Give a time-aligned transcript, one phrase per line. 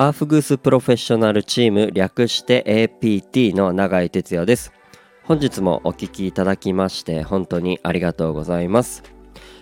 [0.00, 4.72] アーフグースプロフェッショナルチーム略して APT の永井哲也です。
[5.24, 9.02] 本日もお聴きいただきまして本当にありがとうございます。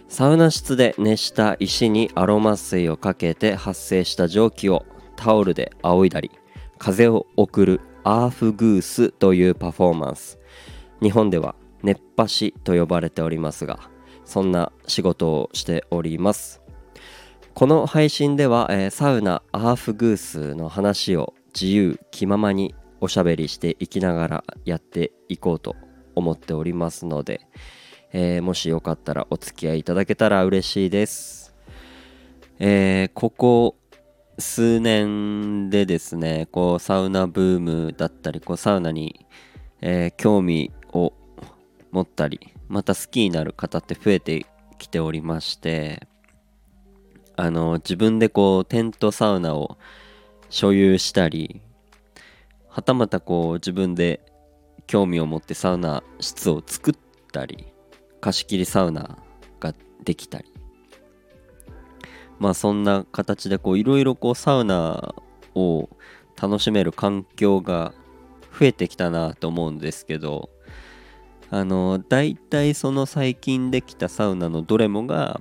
[0.07, 6.31] サウナ室で熱した石にアロマ水をかけて発生した蒸気をタオルで仰いだり
[6.79, 10.39] 風を送るアーフグースというパフォーマンス。
[11.03, 13.91] 日本では熱波師と呼ばれておりますが
[14.25, 16.63] そんな仕事をしております。
[17.59, 25.75] この配信では、えー、サウナアーフグースの話を自由気ままにおしゃべりしていきながらやっていこうと
[26.15, 27.49] 思っておりますので、
[28.13, 31.53] えー、もしよかったらお付き合いいただけたら嬉しいです、
[32.61, 33.77] えー、ここ
[34.39, 39.27] 数年でですねこうサウナブームだったりこうサウナに、
[39.81, 41.13] えー、興味を
[41.91, 44.47] 持ったりまた好きになる方って増えて
[44.79, 46.07] きておりまして
[47.41, 49.79] あの自分でこうテントサウナを
[50.51, 51.63] 所有したり
[52.69, 54.21] はたまたこう自分で
[54.89, 56.95] 興味を持ってサウナ室を作っ
[57.33, 57.69] たり
[58.21, 59.19] 貸し切りサウナ
[59.61, 59.73] が
[60.03, 60.53] できたり。
[62.41, 65.15] まあそんな形でこういろいろこうサウナ
[65.55, 65.89] を
[66.41, 67.95] 楽しめる環境が
[68.59, 70.51] 増えてきたなと思うんですけど
[71.51, 75.41] あの大体その最近できたサウナのどれもが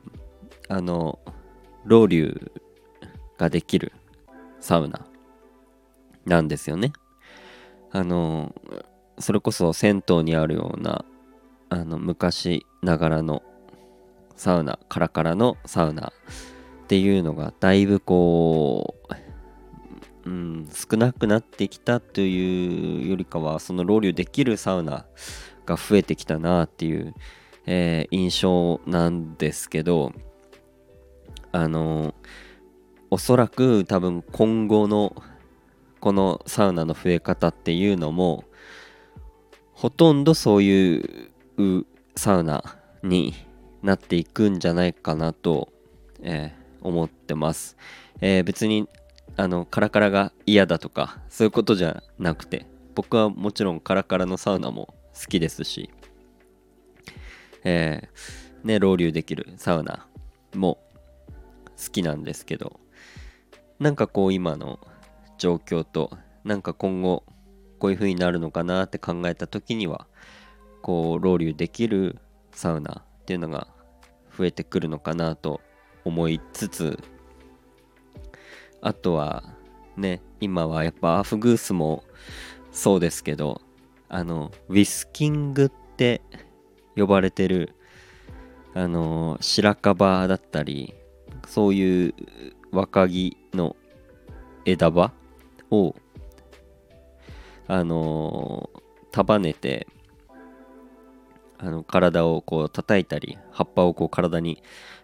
[0.69, 1.19] あの
[1.87, 2.51] ロウリュ
[3.37, 3.93] ができる
[4.59, 5.05] サウナ
[6.25, 6.91] なんですよね。
[7.91, 8.53] あの
[9.19, 11.05] それこそ銭湯にあるような
[11.69, 13.41] あの昔ながらの
[14.35, 18.95] サウナカラカラのサウナっていうのがだいぶこ
[20.25, 25.05] う、うん、少なくなってきたというよりかはそのロウリュできるサウナ
[25.65, 27.15] が増えてきたなっていう、
[27.65, 30.11] えー、印象なんですけど
[31.51, 32.13] あの
[33.09, 35.15] おそらく多分今後の
[35.99, 38.43] このサウナの増え方っていうのも
[39.73, 41.85] ほとんどそういう
[42.15, 43.33] サウナに
[43.81, 45.69] なっていくんじゃないかなと、
[46.21, 47.77] えー、思ってます、
[48.21, 48.87] えー、別に
[49.35, 55.91] あのカラカラが嫌だとかそういうことじゃなくて僕はもちろんカラカラのサウナも好きですし、
[57.63, 60.07] えー、ね、ロウリュできるサウナ
[60.55, 60.79] も
[61.77, 62.79] 好きなんですけど
[63.79, 64.79] なんかこう今の
[65.37, 67.23] 状況となんか今後
[67.79, 70.07] こういう風になるのかなって考えた時には
[70.81, 72.17] こうロウリュできる
[72.51, 73.67] サウナっていうのが
[74.37, 75.61] 増えてくるのかなと
[76.05, 76.99] 思いつつ
[78.81, 79.43] あとは
[79.95, 82.03] ね今はやっぱアフグースも
[82.71, 83.61] そうですけど
[84.09, 86.21] あのウィスキングって
[86.95, 87.75] 呼ばれてる
[88.73, 90.93] あの白樺だったり
[91.47, 92.13] そういう
[92.71, 93.75] 若木の
[94.65, 95.11] 枝葉
[95.71, 95.95] を
[97.67, 98.69] あの
[99.11, 99.87] 束ねて
[101.57, 104.61] あの体をこう叩いたり葉っぱをこう体に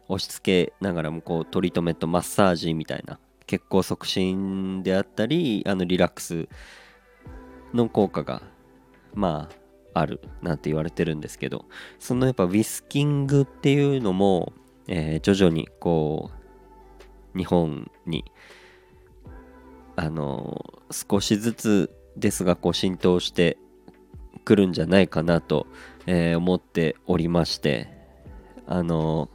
[0.08, 6.48] 押し付けながらもこうトリートメントマッサージみたいな血行促進であったりあのリラックス
[7.74, 8.44] の効果が
[9.14, 9.50] ま
[9.94, 11.66] ああるなんて言われてるんですけど
[12.00, 14.54] そのやっぱウィスキングっていうのも
[14.88, 16.32] えー、徐々にこ
[17.36, 18.26] う日本に
[19.96, 23.58] あの少しずつですがこう浸透して
[24.46, 25.68] くるんじゃないかなと、
[26.06, 27.90] えー、思っておりまして
[28.68, 29.30] あの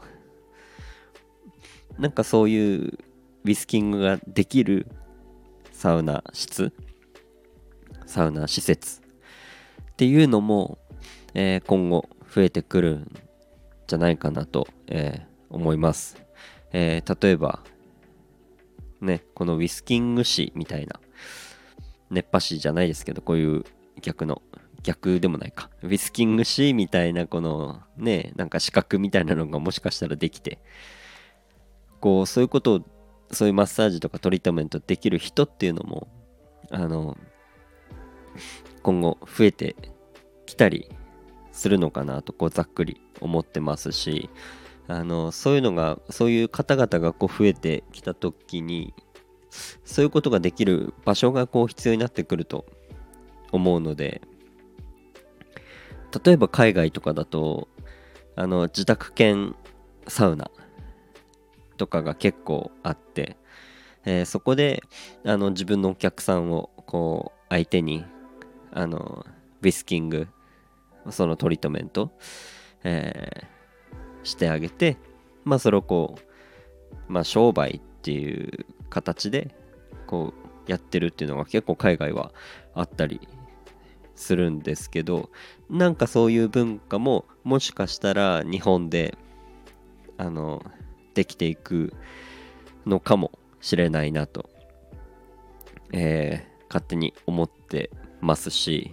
[1.98, 2.98] なんかそういう
[3.44, 4.86] ウィスキングができる
[5.72, 6.72] サウナ室
[8.06, 9.00] サウナ施設
[9.92, 10.78] っていうのも、
[11.34, 13.12] えー、今後増えてくるん
[13.86, 16.22] じゃないかなと、え、思います。
[16.72, 17.60] えー、例えば、
[19.00, 21.00] ね、このウィスキング誌みたいな、
[22.10, 23.64] 熱波師じゃないですけど、こういう
[24.00, 24.42] 逆の、
[24.82, 30.58] 逆でもないか、ウィスキング誌みたいな、このね、なんか資格みたいなのがもしかしたらできて、
[32.00, 32.80] こう、そういうことを、
[33.30, 36.08] そういうマッサージとかトリートメントできる人っていうのも、
[36.70, 37.16] あの、
[38.82, 39.76] 今後増えて
[40.46, 40.88] きたり
[41.52, 44.30] するのかなと、こう、ざっくり思ってますし、
[44.88, 48.94] あのそういうのがそういう方々がこう増えてきた時に
[49.84, 52.64] そういうことができる場所がこう必要になってくると
[53.52, 54.22] 思うので
[56.24, 57.68] 例えば海外とかだと
[58.34, 59.54] あの自宅兼
[60.06, 60.50] サウナ
[61.76, 63.36] とかが結構あって、
[64.06, 64.82] えー、そこで
[65.24, 68.06] あの自分のお客さんをこう相手に
[68.72, 69.26] あの
[69.60, 70.28] ウィスキング
[71.10, 72.10] そのトリートメント、
[72.84, 73.57] えー
[74.28, 74.96] してあげて
[75.44, 76.16] まあそれをこ
[77.08, 79.54] うまあ商売っていう形で
[80.06, 80.32] こ
[80.66, 82.32] うやってるっていうのが結構海外は
[82.74, 83.20] あったり
[84.14, 85.30] するんですけど
[85.70, 89.16] なんかそういう文化ももしかしたら日本で
[90.16, 90.64] あの
[91.14, 91.94] できていく
[92.86, 94.50] のかもしれないなと、
[95.92, 97.90] えー、勝手に思って
[98.20, 98.92] ますし、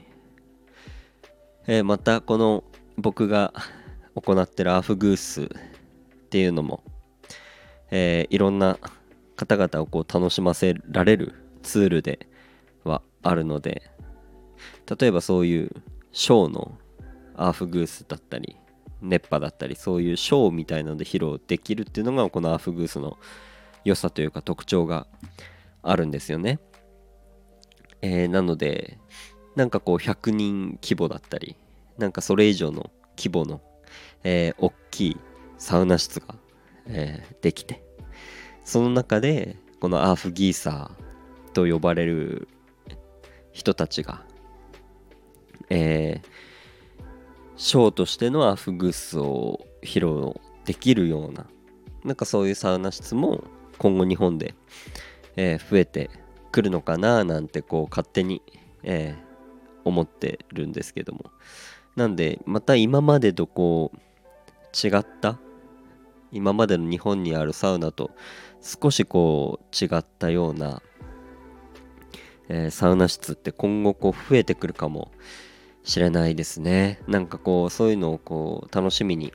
[1.67, 2.63] えー、またこの
[2.97, 3.53] 僕が
[4.15, 5.47] 行ってるアフグースっ
[6.29, 6.83] ていうのも、
[7.91, 8.79] えー、いろんな
[9.35, 11.33] 方々をこう楽しませられる
[11.63, 12.27] ツールで
[12.83, 13.91] はあるので
[14.99, 15.71] 例えばそういう
[16.11, 16.77] ショーの
[17.35, 18.55] アーフグースだったり
[19.01, 23.17] 熱波だったりそういうショーみたいなので披露できるっていうのがこのアーフグースの
[23.83, 25.07] 良さというか特徴が
[25.83, 26.59] あるんですよね。
[28.01, 28.97] えー、なので
[29.55, 31.55] なんかこう100人規模だったり
[31.97, 33.61] なんかそれ以上の規模の、
[34.25, 35.17] えー、大きい
[35.57, 36.35] サウナ室が、
[36.87, 37.83] えー、できて
[38.63, 42.47] その中でこのアーフギーサーと呼ばれる
[43.51, 44.25] 人たちが、
[45.69, 47.03] えー、
[47.55, 50.33] ショーとしてのアーフグースを披露
[50.65, 51.45] できるような
[52.03, 53.43] なんかそういうサウナ室も
[53.77, 54.55] 今後日本で、
[55.35, 56.09] えー、増えて
[56.51, 58.41] くるのかななんてこう勝手に、
[58.81, 61.25] えー、思ってるんですけども。
[61.95, 63.99] なんでまた今までとこう
[64.83, 65.39] 違った？
[66.31, 68.11] 今までの日本にあるサウナと
[68.61, 70.81] 少しこう違ったような、
[72.49, 75.11] えー、サウナ室って今後こう増えてくるかも
[75.83, 76.99] しれないですね。
[77.07, 79.33] なんかこうそういうのをこう楽しみに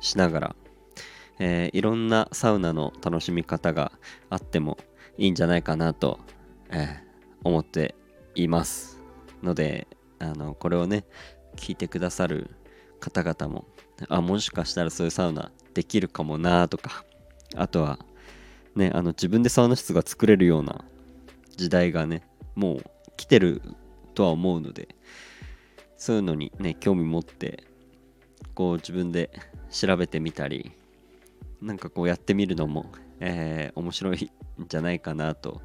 [0.00, 0.56] しながら、
[1.38, 3.92] えー、いろんなサウナの楽しみ方が
[4.28, 4.76] あっても
[5.16, 6.18] いいんじゃないかなと、
[6.70, 6.88] えー、
[7.44, 7.94] 思って
[8.34, 9.00] います
[9.42, 9.86] ので
[10.18, 11.04] あのこれをね
[11.56, 12.50] 聞いてくださる
[13.00, 13.64] 方々も
[14.08, 17.04] あもしかしたらそういうサウナできるかもなとか
[17.56, 17.98] あとは
[18.74, 20.84] ねあの自分でサウナ室が作れるような
[21.56, 22.22] 時代がね
[22.54, 22.84] もう
[23.16, 23.62] 来てる
[24.14, 24.88] とは思うので
[25.96, 27.64] そういうのにね興味持って
[28.54, 29.30] こう自分で
[29.70, 30.72] 調べてみたり
[31.60, 32.86] なんかこうやってみるのも、
[33.20, 34.30] えー、面白い
[34.60, 35.60] んじゃないかなと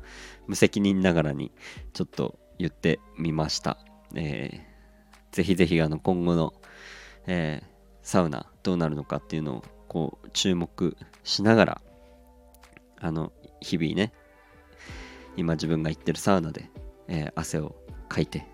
[0.47, 1.51] 無責任ながらに
[1.94, 3.77] ちょっと言ってみました。
[4.15, 6.53] えー、ぜひぜひあの今後の、
[7.27, 7.72] えー、
[8.03, 11.81] サウナどうなるのかっていうのをこう注目しながら
[13.00, 14.13] あの日々ね
[15.35, 16.69] 今自分が行ってるサウナで、
[17.07, 17.75] えー、汗を
[18.07, 18.45] かいて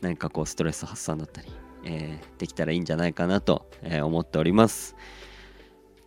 [0.00, 1.48] 何かこうストレス発散だったり、
[1.84, 4.96] えー、できたらいいんじゃないかなと、え、思っております。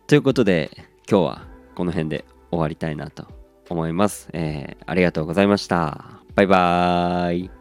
[0.06, 0.70] ということで
[1.10, 3.26] 今日はこの辺で終わりたいなと
[3.68, 6.20] 思います、えー、ありがとうございました。
[6.34, 7.55] バイバーイ。